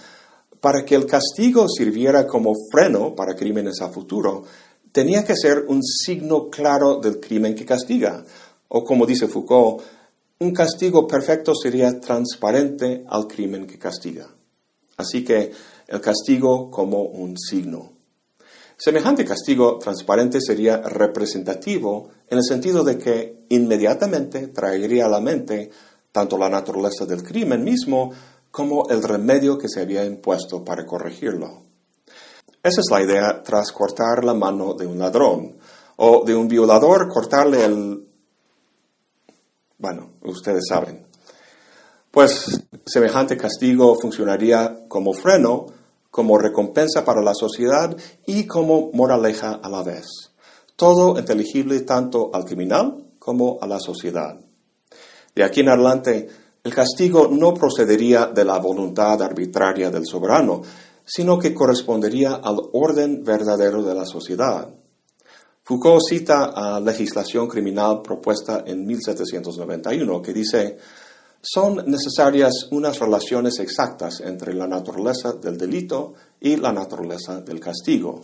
para 0.64 0.82
que 0.82 0.94
el 0.94 1.04
castigo 1.04 1.68
sirviera 1.68 2.26
como 2.26 2.54
freno 2.72 3.14
para 3.14 3.36
crímenes 3.36 3.82
a 3.82 3.90
futuro, 3.90 4.44
tenía 4.92 5.22
que 5.22 5.36
ser 5.36 5.66
un 5.68 5.82
signo 5.82 6.48
claro 6.48 7.00
del 7.00 7.20
crimen 7.20 7.54
que 7.54 7.66
castiga. 7.66 8.24
O 8.68 8.82
como 8.82 9.04
dice 9.04 9.28
Foucault, 9.28 9.82
un 10.38 10.54
castigo 10.54 11.06
perfecto 11.06 11.52
sería 11.54 12.00
transparente 12.00 13.04
al 13.06 13.26
crimen 13.26 13.66
que 13.66 13.78
castiga. 13.78 14.26
Así 14.96 15.22
que 15.22 15.52
el 15.94 16.00
castigo 16.00 16.70
como 16.70 17.02
un 17.02 17.38
signo. 17.38 17.92
Semejante 18.76 19.24
castigo 19.24 19.78
transparente 19.78 20.40
sería 20.40 20.78
representativo 20.78 22.08
en 22.28 22.38
el 22.38 22.44
sentido 22.44 22.82
de 22.82 22.98
que 22.98 23.44
inmediatamente 23.50 24.48
traería 24.48 25.06
a 25.06 25.08
la 25.08 25.20
mente 25.20 25.70
tanto 26.10 26.36
la 26.36 26.50
naturaleza 26.50 27.06
del 27.06 27.22
crimen 27.22 27.62
mismo 27.62 28.12
como 28.50 28.88
el 28.88 29.02
remedio 29.02 29.56
que 29.56 29.68
se 29.68 29.80
había 29.80 30.04
impuesto 30.04 30.64
para 30.64 30.84
corregirlo. 30.84 31.62
Esa 32.62 32.80
es 32.80 32.90
la 32.90 33.02
idea 33.02 33.42
tras 33.42 33.70
cortar 33.70 34.24
la 34.24 34.34
mano 34.34 34.74
de 34.74 34.86
un 34.86 34.98
ladrón 34.98 35.56
o 35.96 36.24
de 36.24 36.34
un 36.34 36.48
violador 36.48 37.08
cortarle 37.08 37.64
el... 37.64 38.08
Bueno, 39.78 40.10
ustedes 40.22 40.64
saben. 40.68 41.06
Pues 42.14 42.62
semejante 42.86 43.36
castigo 43.36 43.96
funcionaría 44.00 44.86
como 44.86 45.12
freno, 45.12 45.66
como 46.14 46.38
recompensa 46.38 47.04
para 47.04 47.20
la 47.20 47.34
sociedad 47.34 47.96
y 48.24 48.46
como 48.46 48.92
moraleja 48.92 49.54
a 49.54 49.68
la 49.68 49.82
vez. 49.82 50.06
Todo 50.76 51.18
inteligible 51.18 51.80
tanto 51.80 52.30
al 52.32 52.44
criminal 52.44 53.04
como 53.18 53.58
a 53.60 53.66
la 53.66 53.80
sociedad. 53.80 54.38
De 55.34 55.42
aquí 55.42 55.62
en 55.62 55.70
adelante, 55.70 56.28
el 56.62 56.72
castigo 56.72 57.26
no 57.26 57.52
procedería 57.52 58.26
de 58.26 58.44
la 58.44 58.60
voluntad 58.60 59.20
arbitraria 59.20 59.90
del 59.90 60.06
soberano, 60.06 60.62
sino 61.04 61.36
que 61.36 61.52
correspondería 61.52 62.34
al 62.34 62.60
orden 62.74 63.24
verdadero 63.24 63.82
de 63.82 63.94
la 63.96 64.06
sociedad. 64.06 64.68
Foucault 65.64 66.00
cita 66.08 66.44
a 66.54 66.78
legislación 66.78 67.48
criminal 67.48 68.02
propuesta 68.02 68.62
en 68.64 68.86
1791 68.86 70.22
que 70.22 70.32
dice, 70.32 70.78
son 71.46 71.84
necesarias 71.86 72.68
unas 72.70 72.98
relaciones 72.98 73.58
exactas 73.58 74.20
entre 74.20 74.54
la 74.54 74.66
naturaleza 74.66 75.34
del 75.34 75.58
delito 75.58 76.14
y 76.40 76.56
la 76.56 76.72
naturaleza 76.72 77.42
del 77.42 77.60
castigo. 77.60 78.22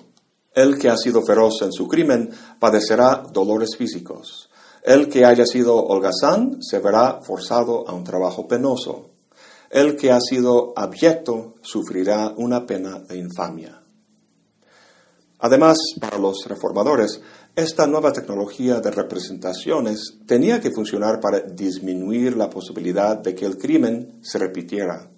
El 0.54 0.78
que 0.78 0.88
ha 0.88 0.96
sido 0.96 1.22
feroz 1.22 1.60
en 1.60 1.70
su 1.70 1.86
crimen 1.86 2.30
padecerá 2.58 3.22
dolores 3.30 3.76
físicos. 3.76 4.48
El 4.82 5.10
que 5.10 5.26
haya 5.26 5.44
sido 5.44 5.76
holgazán 5.76 6.62
se 6.62 6.78
verá 6.78 7.20
forzado 7.20 7.86
a 7.86 7.92
un 7.92 8.04
trabajo 8.04 8.48
penoso. 8.48 9.10
El 9.68 9.96
que 9.96 10.10
ha 10.10 10.20
sido 10.20 10.72
abyecto 10.74 11.56
sufrirá 11.60 12.32
una 12.38 12.64
pena 12.64 13.00
de 13.00 13.18
infamia. 13.18 13.79
Además, 15.40 15.78
para 15.98 16.18
los 16.18 16.44
reformadores, 16.46 17.20
esta 17.56 17.86
nueva 17.86 18.12
tecnología 18.12 18.80
de 18.80 18.90
representaciones 18.90 20.18
tenía 20.26 20.60
que 20.60 20.70
funcionar 20.70 21.18
para 21.18 21.40
disminuir 21.40 22.36
la 22.36 22.50
posibilidad 22.50 23.16
de 23.16 23.34
que 23.34 23.46
el 23.46 23.56
crimen 23.56 24.20
se 24.22 24.38
repitiera. 24.38 25.10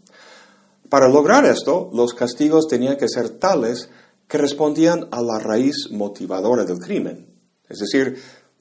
Para 0.88 1.08
lograr 1.08 1.44
esto, 1.44 1.90
los 1.92 2.14
castigos 2.14 2.68
tenían 2.68 2.96
que 2.96 3.08
ser 3.08 3.30
tales 3.30 3.88
que 4.28 4.38
respondían 4.38 5.08
a 5.10 5.20
la 5.20 5.38
raíz 5.40 5.90
motivadora 5.90 6.64
del 6.64 6.78
crimen. 6.78 7.26
Es 7.68 7.80
decir, 7.80 8.16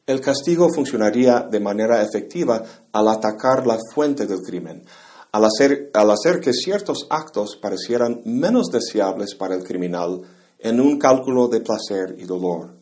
el 0.08 0.20
castigo 0.20 0.68
funcionaría 0.74 1.42
de 1.42 1.60
manera 1.60 2.02
efectiva 2.02 2.64
al 2.92 3.08
atacar 3.08 3.68
la 3.68 3.78
fuente 3.94 4.26
del 4.26 4.42
crimen, 4.42 4.84
al 5.32 5.46
hacer, 5.46 5.92
al 5.94 6.10
hacer 6.10 6.40
que 6.40 6.54
ciertos 6.54 7.06
actos 7.10 7.58
parecieran 7.62 8.22
menos 8.26 8.68
deseables 8.72 9.36
para 9.36 9.56
el 9.56 9.64
criminal 9.64 10.22
en 10.62 10.80
un 10.80 10.98
cálculo 10.98 11.48
de 11.48 11.62
placer 11.62 12.16
y 12.18 12.24
dolor. 12.24 12.76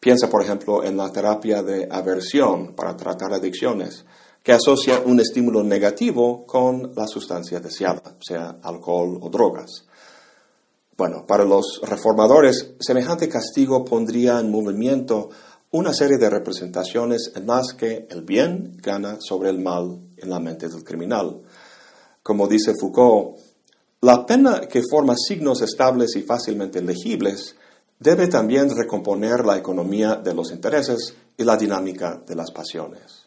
Piensa, 0.00 0.28
por 0.28 0.42
ejemplo, 0.42 0.84
en 0.84 0.96
la 0.96 1.10
terapia 1.10 1.62
de 1.62 1.88
aversión 1.90 2.74
para 2.74 2.96
tratar 2.96 3.32
adicciones, 3.32 4.04
que 4.42 4.52
asocia 4.52 5.02
un 5.04 5.20
estímulo 5.20 5.62
negativo 5.62 6.46
con 6.46 6.92
la 6.94 7.06
sustancia 7.06 7.60
deseada, 7.60 8.16
sea 8.20 8.58
alcohol 8.62 9.18
o 9.20 9.28
drogas. 9.28 9.84
Bueno, 10.96 11.26
para 11.26 11.44
los 11.44 11.80
reformadores, 11.82 12.74
semejante 12.80 13.28
castigo 13.28 13.84
pondría 13.84 14.40
en 14.40 14.50
movimiento 14.50 15.30
una 15.70 15.92
serie 15.92 16.16
de 16.16 16.30
representaciones 16.30 17.32
en 17.36 17.46
las 17.46 17.74
que 17.74 18.06
el 18.10 18.22
bien 18.22 18.78
gana 18.82 19.18
sobre 19.20 19.50
el 19.50 19.58
mal 19.58 20.00
en 20.16 20.30
la 20.30 20.40
mente 20.40 20.68
del 20.68 20.82
criminal. 20.82 21.42
Como 22.22 22.48
dice 22.48 22.72
Foucault, 22.80 23.38
la 24.00 24.24
pena 24.24 24.60
que 24.60 24.82
forma 24.88 25.14
signos 25.16 25.60
estables 25.60 26.14
y 26.14 26.22
fácilmente 26.22 26.80
legibles 26.80 27.56
debe 27.98 28.28
también 28.28 28.70
recomponer 28.70 29.44
la 29.44 29.58
economía 29.58 30.14
de 30.14 30.34
los 30.34 30.52
intereses 30.52 31.14
y 31.36 31.42
la 31.42 31.56
dinámica 31.56 32.22
de 32.24 32.36
las 32.36 32.52
pasiones. 32.52 33.26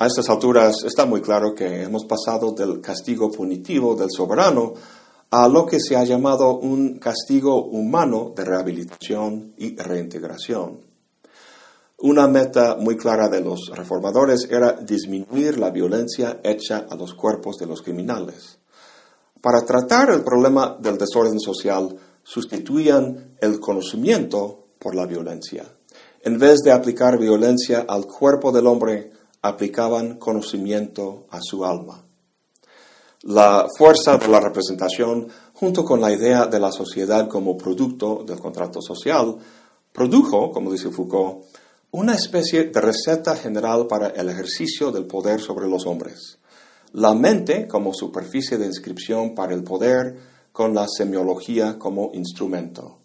A 0.00 0.06
estas 0.06 0.28
alturas 0.28 0.82
está 0.84 1.06
muy 1.06 1.20
claro 1.20 1.54
que 1.54 1.82
hemos 1.82 2.04
pasado 2.04 2.52
del 2.52 2.80
castigo 2.80 3.30
punitivo 3.30 3.94
del 3.94 4.10
soberano 4.10 4.74
a 5.30 5.46
lo 5.46 5.66
que 5.66 5.78
se 5.78 5.96
ha 5.96 6.04
llamado 6.04 6.58
un 6.58 6.98
castigo 6.98 7.64
humano 7.64 8.32
de 8.34 8.44
rehabilitación 8.44 9.54
y 9.56 9.76
reintegración. 9.76 10.80
Una 11.98 12.26
meta 12.28 12.76
muy 12.76 12.96
clara 12.96 13.28
de 13.28 13.40
los 13.40 13.70
reformadores 13.74 14.48
era 14.50 14.72
disminuir 14.72 15.58
la 15.58 15.70
violencia 15.70 16.40
hecha 16.42 16.86
a 16.88 16.94
los 16.94 17.14
cuerpos 17.14 17.56
de 17.56 17.66
los 17.66 17.82
criminales. 17.82 18.57
Para 19.40 19.64
tratar 19.64 20.10
el 20.10 20.22
problema 20.22 20.76
del 20.80 20.98
desorden 20.98 21.38
social, 21.38 21.96
sustituían 22.22 23.36
el 23.40 23.60
conocimiento 23.60 24.66
por 24.78 24.94
la 24.94 25.06
violencia. 25.06 25.64
En 26.22 26.38
vez 26.38 26.58
de 26.64 26.72
aplicar 26.72 27.18
violencia 27.18 27.86
al 27.88 28.06
cuerpo 28.06 28.50
del 28.52 28.66
hombre, 28.66 29.12
aplicaban 29.42 30.18
conocimiento 30.18 31.26
a 31.30 31.38
su 31.40 31.64
alma. 31.64 32.04
La 33.22 33.66
fuerza 33.76 34.16
de 34.16 34.28
la 34.28 34.40
representación, 34.40 35.28
junto 35.54 35.84
con 35.84 36.00
la 36.00 36.12
idea 36.12 36.46
de 36.46 36.60
la 36.60 36.70
sociedad 36.70 37.28
como 37.28 37.56
producto 37.56 38.24
del 38.26 38.38
contrato 38.38 38.80
social, 38.80 39.36
produjo, 39.92 40.50
como 40.50 40.72
dice 40.72 40.90
Foucault, 40.90 41.44
una 41.90 42.14
especie 42.14 42.64
de 42.64 42.80
receta 42.80 43.34
general 43.34 43.86
para 43.86 44.08
el 44.08 44.28
ejercicio 44.28 44.92
del 44.92 45.06
poder 45.06 45.40
sobre 45.40 45.66
los 45.66 45.86
hombres. 45.86 46.38
La 46.92 47.14
mente 47.14 47.68
como 47.68 47.92
superficie 47.92 48.56
de 48.56 48.64
inscripción 48.64 49.34
para 49.34 49.52
el 49.52 49.62
poder, 49.62 50.16
con 50.52 50.74
la 50.74 50.86
semiología 50.88 51.78
como 51.78 52.10
instrumento. 52.14 52.98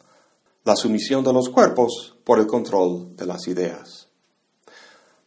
La 0.63 0.75
sumisión 0.75 1.23
de 1.23 1.33
los 1.33 1.49
cuerpos 1.49 2.15
por 2.23 2.39
el 2.39 2.47
control 2.47 3.15
de 3.15 3.25
las 3.25 3.47
ideas. 3.47 4.07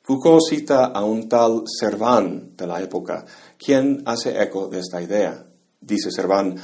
Foucault 0.03 0.41
cita 0.49 0.87
a 0.87 1.05
un 1.05 1.29
tal 1.29 1.65
Servan 1.67 2.57
de 2.57 2.67
la 2.67 2.81
época, 2.81 3.27
quien 3.59 4.03
hace 4.07 4.41
eco 4.43 4.69
de 4.69 4.79
esta 4.79 5.03
idea. 5.03 5.45
Dice 5.81 6.11
Servan, 6.11 6.57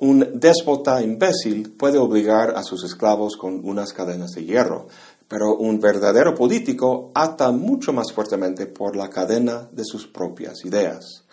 un 0.00 0.38
déspota 0.38 1.02
imbécil 1.02 1.72
puede 1.72 1.96
obligar 1.96 2.56
a 2.56 2.62
sus 2.62 2.84
esclavos 2.84 3.36
con 3.36 3.64
unas 3.64 3.92
cadenas 3.92 4.32
de 4.32 4.44
hierro, 4.44 4.88
pero 5.26 5.56
un 5.56 5.80
verdadero 5.80 6.34
político 6.34 7.10
ata 7.14 7.50
mucho 7.52 7.92
más 7.92 8.12
fuertemente 8.12 8.66
por 8.66 8.96
la 8.96 9.08
cadena 9.08 9.68
de 9.72 9.84
sus 9.84 10.06
propias 10.06 10.64
ideas. 10.64 11.24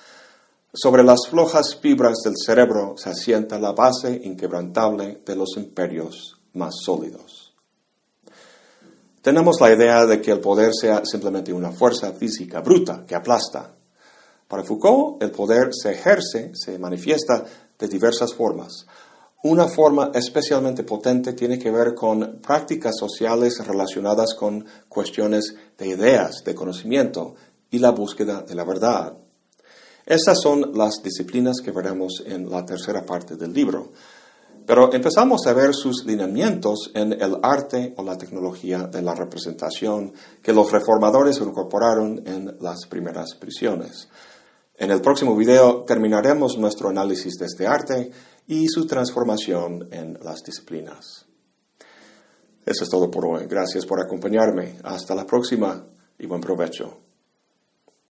Sobre 0.77 1.03
las 1.05 1.19
flojas 1.29 1.77
fibras 1.81 2.17
del 2.25 2.33
cerebro 2.35 2.95
se 2.97 3.09
asienta 3.09 3.57
la 3.57 3.71
base 3.71 4.19
inquebrantable 4.25 5.21
de 5.25 5.35
los 5.37 5.55
imperios 5.55 6.37
más 6.51 6.75
sólidos. 6.83 7.53
Tenemos 9.21 9.61
la 9.61 9.73
idea 9.73 10.05
de 10.05 10.19
que 10.19 10.31
el 10.31 10.41
poder 10.41 10.73
sea 10.73 11.05
simplemente 11.05 11.53
una 11.53 11.71
fuerza 11.71 12.11
física 12.11 12.59
bruta 12.59 13.05
que 13.07 13.15
aplasta. 13.15 13.73
Para 14.49 14.65
Foucault, 14.65 15.23
el 15.23 15.31
poder 15.31 15.69
se 15.71 15.93
ejerce, 15.93 16.51
se 16.53 16.77
manifiesta 16.77 17.45
de 17.79 17.87
diversas 17.87 18.33
formas, 18.33 18.85
una 19.43 19.67
forma 19.67 20.11
especialmente 20.13 20.83
potente 20.83 21.31
tiene 21.33 21.57
que 21.57 21.71
ver 21.71 21.95
con 21.95 22.39
prácticas 22.41 22.95
sociales 22.99 23.65
relacionadas 23.65 24.33
con 24.33 24.65
cuestiones 24.89 25.55
de 25.77 25.87
ideas, 25.87 26.43
de 26.43 26.53
conocimiento 26.53 27.35
y 27.69 27.79
la 27.79 27.91
búsqueda 27.91 28.41
de 28.41 28.55
la 28.55 28.65
verdad. 28.65 29.24
Estas 30.05 30.39
son 30.41 30.71
las 30.75 31.01
disciplinas 31.03 31.61
que 31.63 31.71
veremos 31.71 32.23
en 32.25 32.49
la 32.49 32.63
tercera 32.63 33.03
parte 33.05 33.35
del 33.35 33.53
libro. 33.53 33.91
Pero 34.65 34.93
empezamos 34.93 35.45
a 35.45 35.53
ver 35.53 35.73
sus 35.73 36.05
lineamientos 36.05 36.91
en 36.93 37.13
el 37.13 37.37
arte 37.43 37.93
o 37.97 38.03
la 38.03 38.17
tecnología 38.17 38.87
de 38.87 39.01
la 39.01 39.13
representación 39.13 40.13
que 40.41 40.53
los 40.53 40.71
reformadores 40.71 41.39
incorporaron 41.39 42.21
en 42.25 42.57
las 42.59 42.87
primeras 42.87 43.35
prisiones. 43.35 44.07
En 44.77 44.91
el 44.91 45.01
próximo 45.01 45.35
video 45.35 45.83
terminaremos 45.83 46.57
nuestro 46.57 46.89
análisis 46.89 47.35
de 47.35 47.45
este 47.45 47.67
arte 47.67 48.11
y 48.47 48.67
su 48.67 48.85
transformación 48.87 49.87
en 49.91 50.19
las 50.21 50.43
disciplinas. 50.43 51.25
Eso 52.65 52.83
es 52.83 52.89
todo 52.89 53.09
por 53.11 53.25
hoy. 53.25 53.45
Gracias 53.47 53.85
por 53.85 54.01
acompañarme. 54.01 54.79
Hasta 54.83 55.13
la 55.13 55.25
próxima 55.25 55.85
y 56.17 56.25
buen 56.25 56.41
provecho. 56.41 57.04